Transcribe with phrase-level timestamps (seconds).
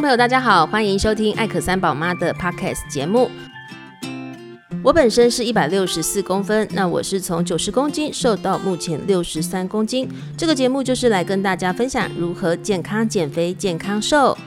[0.00, 3.28] 朋友，大家好，欢迎收听艾可三宝妈的 Podcast 节目。
[4.84, 10.08] 我本身是一百六十四公分，那我是从九十公斤瘦到目前六十三公斤。
[10.36, 14.38] 这个节目就是来跟大家分享如何健康减肥、健康瘦。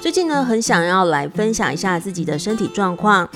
[0.00, 3.28] 最近呢，很想要来分享一下自己的身体状况。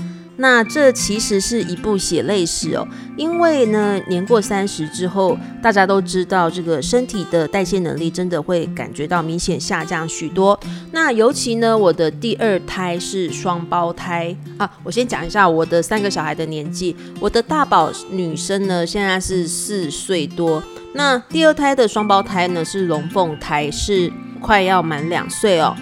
[0.43, 2.85] 那这其实是一部血泪史哦，
[3.17, 10.59] 因为呢，年过三十之后，大家都知道这个身体的代谢能力真的会感觉到明显下降许多。
[10.91, 20.61] 那尤其呢，我的第二胎是双胞胎啊，我先讲一下我的三个小孩的年纪，我的大宝女生呢现在是四岁多，
[20.95, 25.77] 那第二胎的双胞胎呢是龙凤胎，是快要满两岁哦。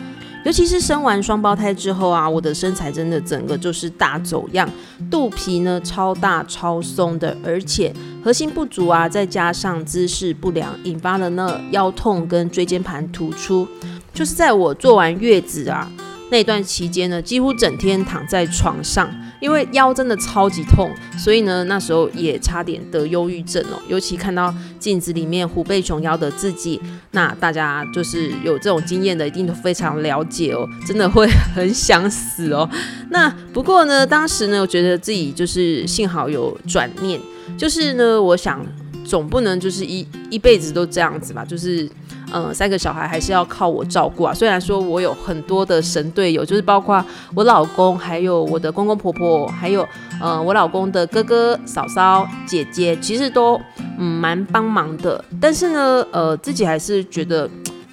[0.44, 4.68] 尤其是生完双胞胎之后啊，我的身材真的整个就是大走样，
[5.10, 7.92] 肚皮呢超大超松的，而且
[8.24, 13.68] 核心不足啊，再加上姿势不良，引发了那腰痛跟椎间盘突出。
[14.12, 15.88] 就是在我做完月子啊
[16.30, 19.10] 那段期间呢，几乎整天躺在床上。
[19.40, 23.80] 因为腰真的超级痛，所以呢，那时候也差点得忧郁症哦。
[23.88, 26.78] 尤其看到镜子里面虎背熊腰的自己，
[27.12, 30.68] 那大家就是有这种经验的，一定都非常了解哦。
[30.86, 32.68] 真的会很想死哦。
[33.08, 37.18] 那不过呢，当时呢，我觉得自己就是幸好有转念，
[37.56, 38.62] 就是呢，我想
[39.06, 41.88] 总不能就是一一辈子都这样子吧，就是。
[42.32, 44.32] 嗯，三个小孩还是要靠我照顾啊。
[44.32, 49.86] 虽然说我有很多的神队友，就是包括我老公，还有我的公公婆婆，还有
[50.20, 53.60] 呃我老公的哥哥、嫂嫂、姐姐，其实都
[53.98, 55.24] 嗯蛮帮忙的。
[55.40, 57.48] 但是呢，呃，自己还是觉得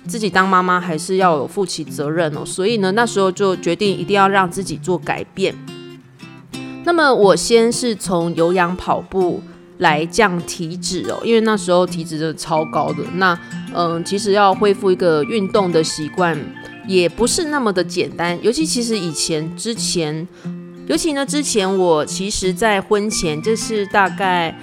[0.08, 2.46] 自己当妈妈还是要有负起责任哦。
[2.46, 5.54] 所以呢，那时候就决定一定要让自己做改变。
[6.84, 9.42] 那么我先是从有氧跑步。
[9.80, 13.04] 来降体脂哦，因为那时候体脂真的超高的。
[13.16, 13.38] 那
[13.76, 16.36] 嗯，其实要恢复一个运动的习惯，
[16.88, 18.38] 也不是那么的简单。
[18.42, 20.28] 尤其其实以前之前，
[20.88, 24.58] 尤其呢之前我其实在婚前，就是大概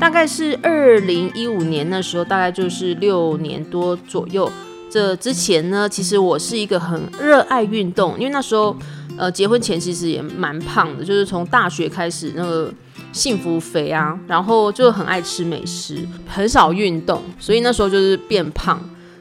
[0.00, 4.50] 大概是二零一五年那时候，大概就是六年多左右。
[4.90, 8.74] 这之前呢，其实我是一个很热爱运动，因为那时候
[9.18, 12.72] 呃结婚前其实也蛮胖的，就是从大学开始那个。
[13.14, 18.78] 幸福肥啊，然后就很爱吃美食，很少运动，所以那时候就是变胖。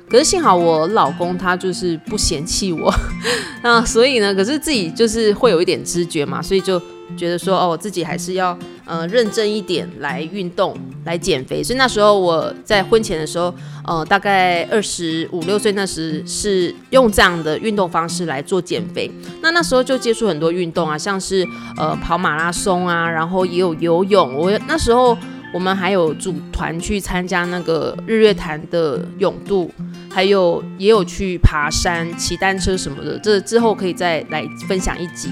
[0.09, 2.94] 可是幸好我老公他就是不嫌弃我，
[3.64, 6.81] 那所以呢，可是自己就是会有一点知觉嘛，所以就。
[7.16, 13.53] 觉得说哦，自己还是要呃认真一点来运动来减肥，所以那时候我在婚前的时候，
[13.85, 19.09] 呃，大概二十五六岁那时是用这样的运动方式来做减肥。
[19.41, 24.35] 那那时候就接触很多运动啊，像是呃跑马拉松啊，然后也有游泳。
[24.35, 25.17] 我那时候
[25.53, 29.69] 我们还有组团去参加那个日月潭的泳渡，
[30.09, 33.19] 还有也有去爬山、骑单车什么的。
[33.19, 35.29] 这之后可以再来分享一集。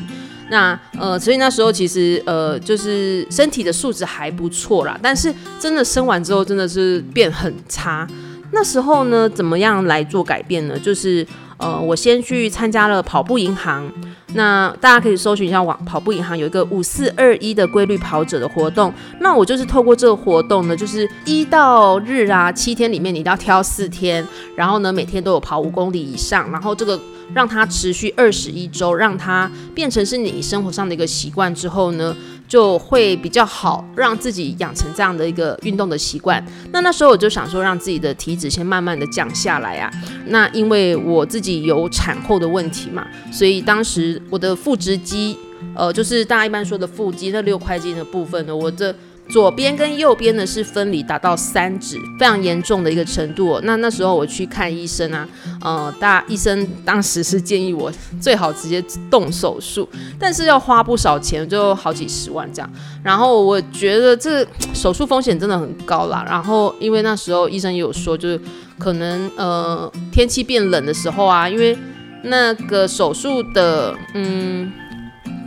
[0.51, 8.05] 那呃，所以那时候其实呃，就是身体的素质还不错啦，但是真的生完之后真的是变很差。
[8.51, 10.77] 那时候呢，怎么样来做改变呢？
[10.77, 11.25] 就是
[11.55, 13.89] 呃，我先去参加了跑步银行。
[14.33, 18.93] 那大家可以搜寻一下网跑步银行有一个五四二一的规律跑者的活动。
[19.21, 24.25] 那我就是透过这个活动呢，就是一到日啊，七天里面你都要挑四天，
[24.57, 26.99] 然后呢，每天都有跑五公里以上，然后这个。
[27.33, 32.15] 让它持续二十一周，让它变成是你生活上的一个习惯之后呢，
[32.47, 36.43] 就会比较好，让自己养成这样的一个运动的习惯。
[36.71, 39.91] 那那时候我就想说，让自己的体脂先慢慢的降下来啊。
[40.27, 45.37] 那因为我自己有产后的问题嘛，所以当时我的腹直肌，
[45.75, 48.95] 呃，就是大家一般说的腹肌那六块肌的部分呢，我的。
[49.29, 53.59] 左边跟右边呢是分离达到三指，非常严重的一个程度。
[53.63, 55.27] 那那时候我去看医生啊，
[55.61, 59.87] 呃，大医生当时是建议我最好直接动手术，
[60.19, 62.69] 但是要花不少钱，就好几十万这样。
[63.01, 66.25] 然后我觉得这手术风险真的很高啦。
[66.27, 68.41] 然后因为那时候医生也有说，就是
[68.77, 71.77] 可能呃天气变冷的时候啊，因为
[72.23, 74.69] 那个手术的嗯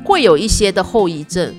[0.05, 1.55] 会有一些的后遗症。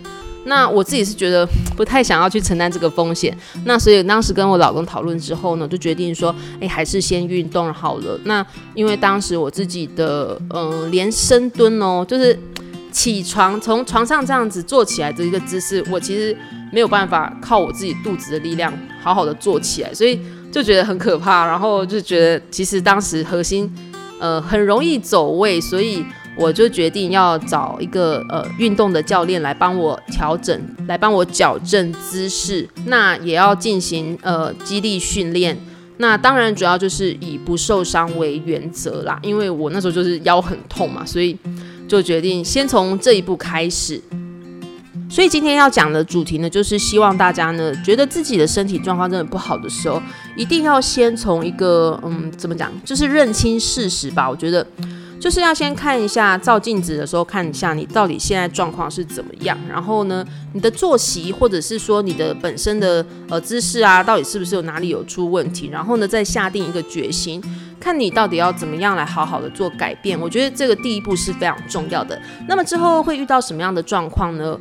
[0.45, 1.45] 那我自己是觉得
[1.75, 8.19] 不太想要去承担这个风险，那所以当时跟我老公讨论之后呢，就决定说，哎，还是先运动好了。
[8.25, 12.39] 那因为当时我自己的，嗯、连深蹲哦，就是
[12.91, 16.37] 起床从床上这样子坐起来的一个姿势，我其实
[16.71, 18.71] 没有办法靠我自己肚子的力量
[19.01, 20.19] 好好的坐起来，所以
[20.51, 23.73] 就觉得很可怕，然后就觉得其实当时核心，
[24.19, 26.05] 呃，很容易走位，所以。
[26.37, 35.57] 我就决定要找一个呃运动的教练来帮我调整，来帮我矫正姿势，那也要进行呃肌力训练，
[35.97, 41.37] 那当然主要就是以不受伤为原则啦，因为我那时候就是腰很痛嘛，所以
[41.87, 44.01] 就决定先从这一步开始。
[45.07, 50.01] 所以今天要讲的主题呢，就是希望大家呢，觉得自己的身体状况真的不好的时候，
[50.35, 54.27] 一定要先从一个嗯，怎么讲，就是认清事实吧。
[54.27, 54.65] 我觉得
[55.25, 60.23] 就是要先看一下照镜子的时候，看一下你到底现在状况是怎么样，然后呢，
[60.53, 67.43] 你的作息或者是说你的本身的呃姿势啊，到底是不是有哪里有出问题，然后呢，再下定一个决心。
[67.79, 72.21] 看你到底要怎么样来好好的做改变，我觉得这个第一步是非常重要的。
[72.47, 74.55] 那么之后会遇到什么样的状况呢？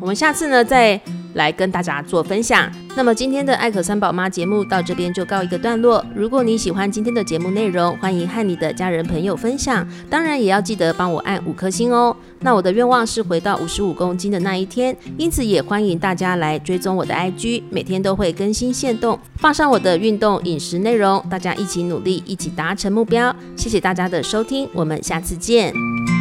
[0.00, 0.98] 我们下次呢再
[1.36, 2.70] 来跟大家做分享。
[2.96, 6.04] 那么今天的艾可三宝妈节目到这边就告一个段落。
[6.14, 12.16] 如果你喜欢今天的节目内容，欢迎和你的家人朋友分享，当然也要记得帮我按五颗星哦。
[12.40, 23.34] 那我的愿望是回到五十五公斤的那一天，因此也欢迎大家来追踪我的 IG，每天都会更新限动，放上我的运动饮食内容，大家一起努力，一起达成目标。
[23.56, 26.15] 谢谢大家的收听，我们下次见。